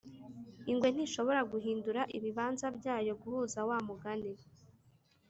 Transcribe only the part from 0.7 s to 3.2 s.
ingwe ntishobora guhindura ibibanza byayo